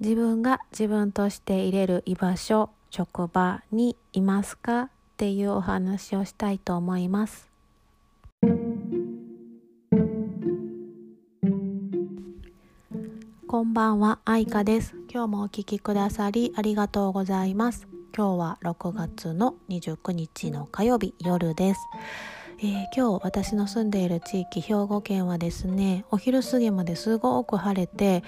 [0.00, 7.48] 自分が自分として入れる居場所職場にいますかっていうお話をしたいと思います
[13.48, 14.94] こんばんは、愛花です。
[15.10, 17.88] 今日もお聞きくださりありがとうございます。
[18.14, 21.80] 今日は6月の29日の火曜日夜です。
[22.58, 28.22] えー、今日私の住んでいる地域兵庫県はですねお昼過ぎまですごく晴れて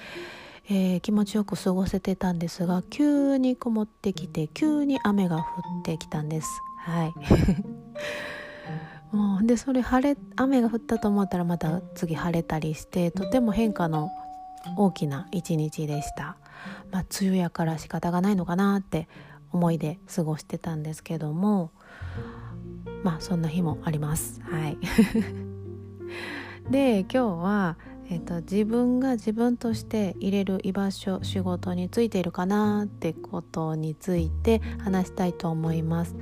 [0.68, 5.44] えー、気持ちよく過ごせてたんですが急に曇ってきて急に雨が降っ
[5.84, 6.48] てきたんです。
[6.78, 7.14] はい。
[9.16, 14.10] もうでそれ晴れ雨が降ったと思ったらまた次晴れたりしてとても変化の
[14.76, 16.36] 大きな一日でした。
[16.90, 19.08] まあ梅雨やから仕方がないのかなって
[19.52, 21.72] 思いで過ごしてたんですけども
[23.02, 24.40] まあそんな日もあります。
[24.42, 24.78] はい。
[26.70, 27.76] で今日は
[28.10, 36.16] えっと、自分が自分として入れる居場所仕事についているかなってことについて話したいと思います。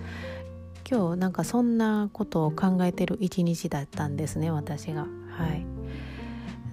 [0.91, 5.07] 今日なんかそんなことを考えてる一日だったんですね私が。
[5.31, 5.79] はい。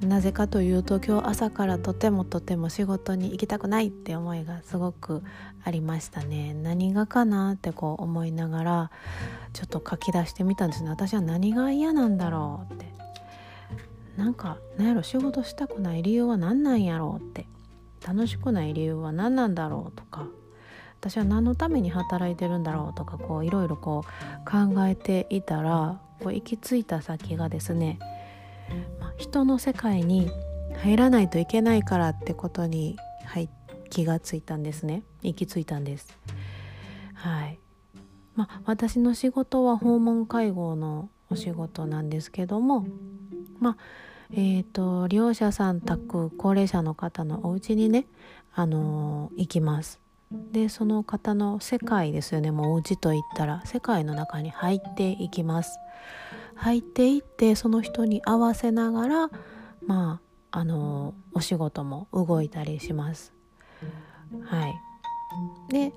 [0.06, 5.24] なぜかというと今日朝からとてもとても仕事に行きたくないって思いがすごく
[5.64, 6.54] ありましたね。
[6.54, 8.92] 何がかなってこう思いながら
[9.54, 10.90] ちょっと書き出してみたんですね。
[10.90, 12.85] 私は何が嫌なんだろうって
[14.18, 17.48] なんかなんやろ仕事したくない理由は何なんやろうって。
[18.06, 20.28] 楽しくない理由は何なんだろうとか。
[21.00, 28.00] 私は何のために働いてるんだろうとかこういろいろこう考えていたらこう行き着いた先がですね、
[29.00, 30.32] まあ、人の世界に
[30.82, 33.50] 入らないといけないからってことに、はい、
[33.92, 35.04] 気がついたんですね。
[35.22, 36.18] 行き着いたんです。
[37.14, 37.60] はい。
[38.36, 42.86] まあ、私の仕事は訪問介護のお仕事なんですけども
[43.60, 43.78] まあ
[44.32, 48.08] えーと、利用者さん宅高齢者の方のお家にね、
[48.54, 50.00] あのー、行きます。
[50.52, 55.78] でその方の世界ですよねもうお家といったら世界の中に入っていきます。
[56.56, 59.30] 入っていってその人に合わせながら
[59.86, 60.20] ま
[60.52, 63.34] ああのー、お仕事も動いたりします。
[64.44, 64.76] はい、
[65.70, 65.94] で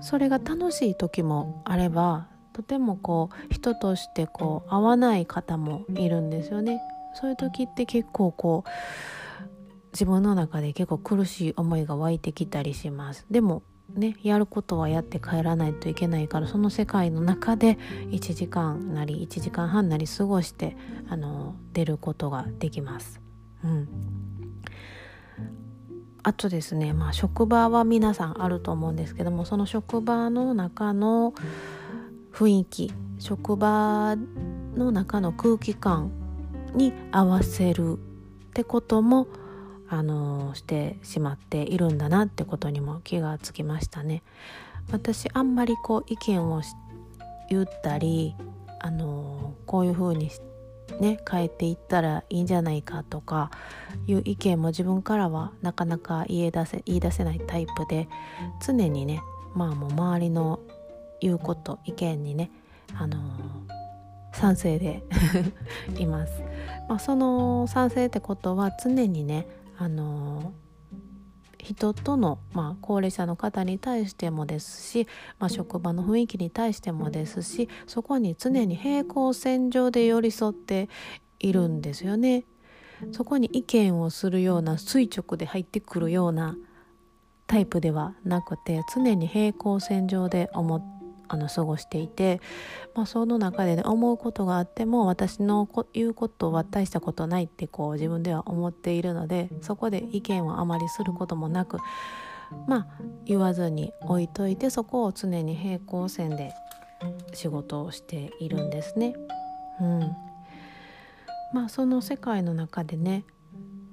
[0.00, 6.80] それが楽しい時もあればとてもこう人としてこう合わない方もいるんですよね。
[7.14, 8.70] そういう時って結構こう
[9.92, 13.26] 自分の中で結構苦しい思いが湧いてきたりします。
[13.30, 13.62] でも
[13.94, 17.78] ね、やることはやって帰らないといけないからその世界の中で
[18.10, 20.76] 1時間なり1時間半なり過ごして
[21.08, 23.20] あの出ることができます。
[23.62, 23.88] うん、
[26.22, 31.34] あとですね、まあ、職場は皆さんあると思うんですけどもその職場の中の
[32.32, 34.16] 雰囲気職場
[34.74, 36.10] の中の空気感
[36.74, 39.26] に合わせるってことも
[39.88, 44.22] あのしてしまっているんだなってことにも気がつきましたね。
[44.90, 46.62] 私あんまりこう意見を
[47.48, 48.34] 言ったり
[48.80, 50.30] あのこういう風に
[51.00, 53.50] ね変えていったらいいんじゃないかとか
[54.06, 58.08] いう意見も自分からはなかなか言い出せ言い出せないタイプで
[58.64, 59.22] 常にね
[59.54, 60.60] まあもう周りの
[61.20, 62.50] 言うこと意見にね
[62.94, 63.18] あの
[64.32, 65.02] 賛成で
[65.98, 66.42] います。
[66.88, 69.46] まあ、その賛成ってことは常にね
[69.78, 70.52] あの
[71.58, 75.06] 人との、まあ、高齢者の方に対してもですし、
[75.38, 80.88] まあ、職場の雰囲気に対してもですしそこに常に平行線上で寄り添って
[81.38, 82.44] いるんですよね。
[83.10, 86.56] そこに意見をするような垂直で入ってくるような
[87.48, 91.01] タイプではなくて常に平行線上で思って
[91.32, 92.42] あの過ごしていて、
[92.94, 101.78] まあ、その中で、ね、思うことがあっても私の言うことは大したことないってこう自分では思っているのでそこで意見をあまりすることもなく
[102.68, 102.86] まあ
[103.24, 106.52] 言わずに置いといてそこを常に平行線で
[107.32, 109.14] 仕事をしているんですね。
[109.80, 110.00] うん、
[111.54, 113.24] まあその世界の中でね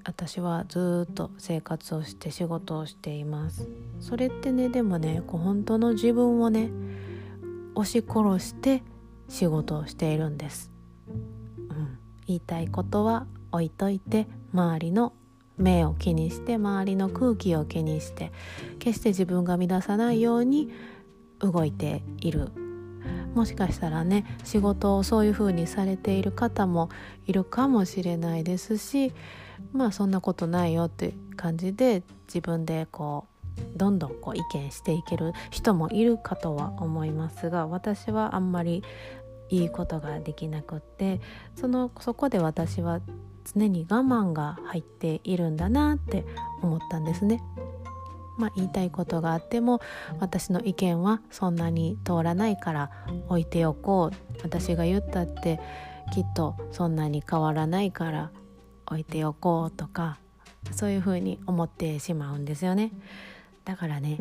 [0.04, 3.68] 私はずっと生活をして仕事をしています
[4.00, 6.72] それってねでもねこう本当の自分をね
[7.80, 8.84] 押し殺して
[9.28, 10.72] 仕事をしているんです、
[11.08, 11.12] う
[11.74, 11.98] ん、
[12.28, 15.14] 言いたいことは置いといて周りの
[15.58, 18.32] 目を気にして周りの空気を気にして
[18.80, 20.72] 決して自分が乱さないように
[21.40, 22.52] 動いている。
[23.36, 26.90] もしかしたらね仕事をそういう風にされている方も
[27.28, 29.14] いるかもしれないですし
[29.72, 33.39] まあそんなことないよって感じで自分でこう
[33.76, 38.84] どんどんこう意見していける人もいるかとは思いますが私はあんまり
[39.50, 41.22] いいことができなくって
[41.56, 43.02] そのそこで私は
[43.54, 46.26] 常に我慢が入っているんだなって
[46.62, 47.42] 思ったんですね。
[48.38, 49.82] まあ、言いたいことがあっても
[50.22, 52.90] 私の意見はそんなに通らないから
[53.28, 55.60] 置いておこう私が言ったって
[56.14, 58.32] きっとそんなに変わらないから
[58.86, 60.20] 置いておこうとか
[60.72, 62.94] そういうふうに思ってしまうんですよね
[63.70, 64.20] だからね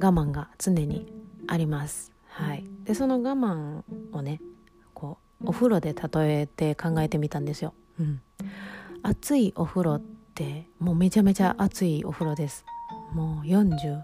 [0.00, 1.06] 我慢が常に
[1.46, 2.10] あります。
[2.26, 2.64] はい。
[2.82, 4.40] でその我慢をね
[4.94, 8.20] こうお風呂で例えて考えてみたんですよ、うん、
[9.04, 10.02] 暑いお風呂っ
[10.34, 12.64] てもうめちゃめちゃ暑いお風呂です。
[13.12, 14.02] もう48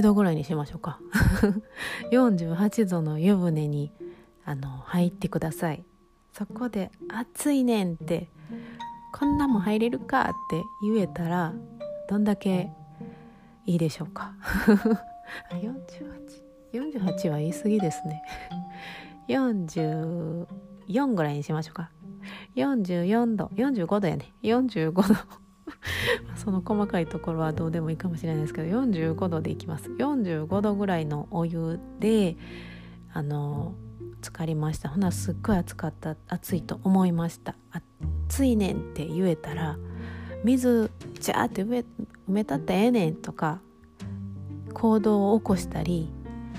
[0.00, 1.00] 度ぐらいにしましょうか。
[2.12, 3.90] 48度の湯船に
[4.44, 5.82] あの入ってください。
[6.32, 8.28] そこで「暑いねん」って
[9.12, 11.52] 「こんなもん入れるか」って言えたら
[12.08, 12.70] どんだけ
[13.70, 14.34] いいでしょうか
[16.72, 18.24] ？4848は言い過ぎですね。
[19.28, 20.46] 44
[21.14, 21.92] ぐらいにしましょうか。
[22.56, 23.44] 44度。
[23.54, 24.34] 45度やね。
[24.42, 25.14] 45度。
[26.34, 29.88] その細かいところはどうでもいいかもしれないですけど45度でいきます。
[29.88, 32.36] 45度ぐらいのお湯で
[33.12, 33.76] あの
[34.20, 34.88] 浸かりました。
[34.88, 37.54] ほなすっごい暑かった暑いと思いました。
[38.26, 39.78] 暑いねんって言えたら
[40.42, 40.90] 水
[41.20, 41.62] ジャーって
[42.30, 43.60] 埋めたってええねんとか
[44.72, 46.08] 行動を起こしたり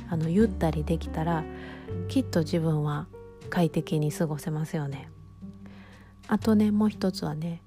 [0.09, 1.45] あの言ったりできたら
[2.09, 3.07] きっと自分は
[3.50, 5.09] 快適に過ごせますよね。
[6.27, 7.62] あとねもう一つはね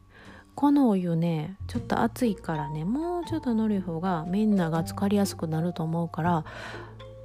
[0.55, 6.45] このお湯ねちょっと熱いからねもうちょっとぬるい方がみんなが浸かりやすくなると思うから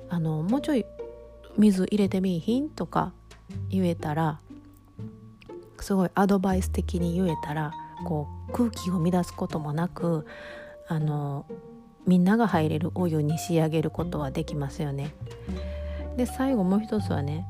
[0.09, 0.85] あのもうちょい
[1.57, 3.13] 水入れてみいひんとか
[3.69, 4.39] 言えたら
[5.79, 7.73] すごいアドバイス的に言えたら
[8.05, 10.25] こう空気を乱すこともなく
[10.89, 11.45] あの
[12.07, 15.13] みんなが入れるお湯に仕上げることはできますよね。
[16.17, 17.47] で最後もう一つはね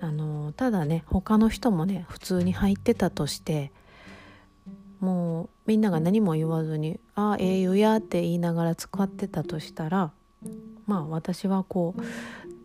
[0.00, 3.72] あのただね他の人もね普通に入ってたとして
[5.00, 10.12] もうみんなが何も言わずに「ああええ湯や」って言いながら使ってたとしたら
[10.86, 12.02] まあ私はこう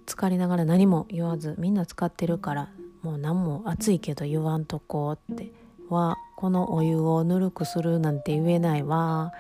[0.06, 2.69] 浸かりながら何も言わずみんな使ってるから
[3.01, 5.54] もう何も暑いけど言わんとこうって
[5.89, 9.31] はこのお湯をぬるくするなんて言えないわ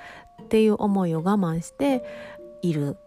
[0.43, 2.03] っていう思いを我慢して
[2.61, 2.97] いる、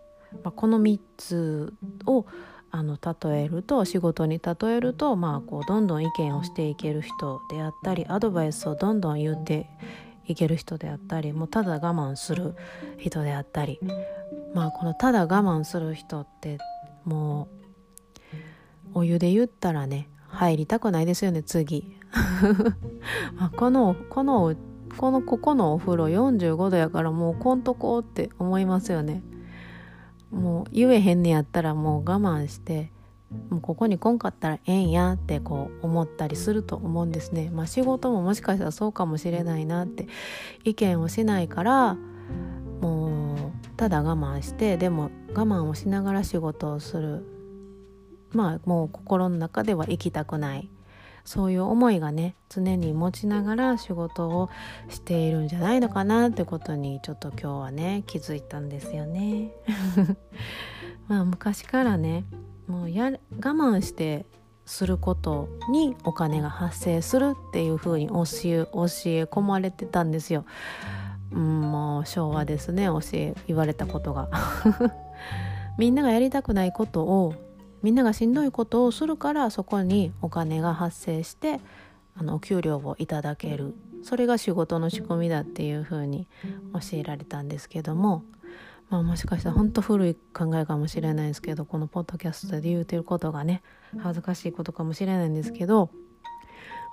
[0.44, 1.74] まあ、この3つ
[2.06, 2.26] を
[2.70, 9.66] あの例えると仕事に例えると、まあ、こうどんどん意見をしていける人であったりアドバイスをどんどん言って
[10.26, 12.54] いける人であったりもうただ我慢する
[12.98, 13.80] 人であったり
[14.54, 16.58] まあこのただ我慢する人って
[17.04, 17.48] も
[18.94, 21.99] うお湯で言ったらね入りたくないですよね次。
[23.56, 24.54] このこの
[24.96, 29.22] このここのお風呂45度やからもうこんとこって思いますよね
[30.30, 32.90] もう言えへんねやったらもう我慢して
[33.48, 40.08] もうここに来んかったらええんやってこう思ったりすると思うんですねまあ仕事ももしかしたらそうかもしれないなって
[40.64, 41.96] 意見をしないから
[42.80, 43.38] もう
[43.76, 47.24] ただ我慢してでも我慢をしながら仕事をする
[48.32, 50.68] まあもう心の中では行きたくない
[51.30, 54.50] そういう思いがね常に持ちながら仕事を
[54.88, 59.52] しているんじゃないのかなってことにちょっと今日はね気づいたんですよね。
[61.06, 62.24] まあ昔からね
[62.66, 64.26] もうや我慢して
[64.66, 70.44] することにお金が発生するっていう風に教え教え込まれてたんですよ。
[71.30, 74.30] うん、もう昭和ですね教え言われたことが。
[75.78, 77.34] みんながやりたくないことを
[77.82, 81.60] みんながしんどいことをするからそこにお金が発生して
[82.16, 86.26] あのお給料をいただけるそれが仕事の仕組みだっていうふうに
[86.72, 88.24] 教えられたんですけども、
[88.88, 93.62] まあ、もしかしたら本当古い考えかもしれないですけどこのポッドキャストで言うてることがね
[93.98, 95.90] 恥ずかしいことかもしれないんですけど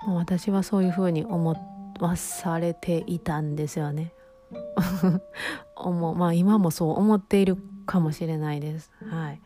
[0.06, 1.54] もう私はそういうふうに思
[2.00, 4.12] わされていたんですよね。
[5.76, 8.90] 思まあ今もそう思っているかもしれないです。
[9.10, 9.40] はい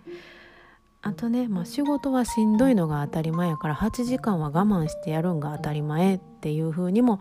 [1.02, 7.18] あとね、まあ、仕事はしんどいのが当たり前やから8時間は我慢してやるんが当たり前っていう風にも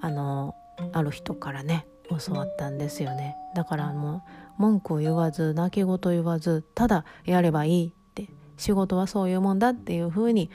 [0.00, 0.54] あの
[0.92, 3.34] ある人からね教わったんですよね。
[3.54, 4.22] だからも
[4.58, 8.28] う文句を言わず泣き言言わずただやればいいって
[8.58, 10.50] 仕事はそういうもんだっていう風に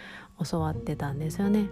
[0.47, 1.69] 教わってたんですよね。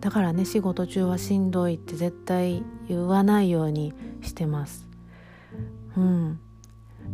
[0.00, 4.86] だからね仕事中はしんどいって絶対言わないようにしてます。
[5.96, 6.40] うん。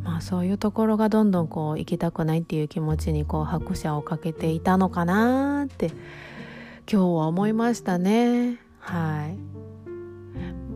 [0.03, 5.97] まあそういうところがどんどんこう行きたくないっていう気持ちにこう拍車をかけていたのかなって今
[6.87, 8.59] 日は思いましたね。
[8.79, 9.55] はい。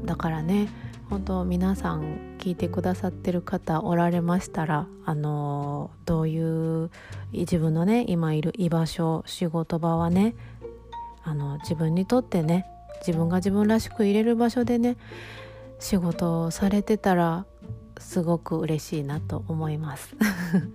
[0.07, 0.69] だからね
[1.11, 6.91] 本当皆さん聞いてくださってる方おられましたらあのどういう
[7.33, 10.35] 自分のね今いる居場所仕事場はね
[11.25, 12.67] あの自分にとってね
[13.07, 14.97] 自分が自分らしく入れる場所でね
[15.79, 17.47] 仕事をされてたら
[18.01, 20.17] すごく嬉しいなと思います。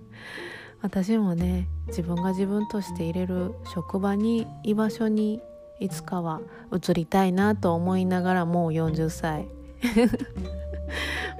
[0.82, 5.40] 私もね自分が自分として入れる職場に居場所に
[5.80, 6.40] いつかは
[6.72, 9.48] 移りたいなと思いながらもう40歳。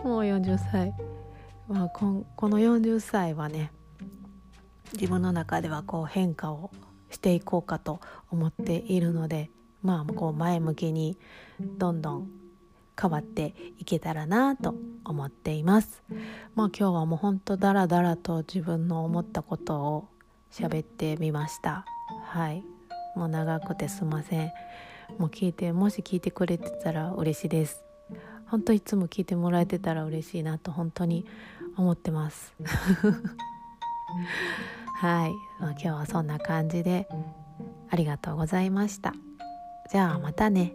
[0.03, 0.95] もう40 歳、
[1.69, 3.73] まあ、ここの40歳はね
[4.93, 6.71] 自分の中ではこう変化を
[7.11, 8.01] していこうかと
[8.31, 9.51] 思っているので
[9.83, 11.19] まあこう前向きに
[11.61, 12.44] どんどん
[13.01, 14.75] 変わっていけたらなと
[15.05, 16.03] 思っています。
[16.55, 20.09] まあ今日はもうほんとダラダラと自分の思ったことを
[20.51, 21.85] 喋ってみました。
[22.25, 22.65] はい。
[23.17, 24.53] もう長くてすんません。
[25.19, 27.85] もう聞いてもし聞いてくれてたら嬉しいです。
[28.47, 31.27] 本当いつも聞いてもらえてたら嬉しいなと本当に
[31.77, 32.55] 思ってます。
[34.97, 37.09] はい、まあ、今日はそんな感じで
[37.91, 39.13] ありがとうございました。
[39.91, 40.75] じゃあまたね。